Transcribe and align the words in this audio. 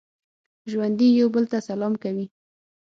ژوندي 0.71 1.07
یو 1.19 1.27
بل 1.35 1.43
ته 1.51 1.57
سلام 1.69 1.93
کوي 2.03 2.25